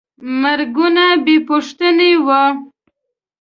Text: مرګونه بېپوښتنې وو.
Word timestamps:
مرګونه 0.41 1.05
بېپوښتنې 1.25 2.11
وو. 2.25 2.43